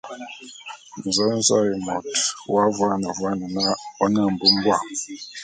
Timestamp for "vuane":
2.75-3.09, 3.17-3.45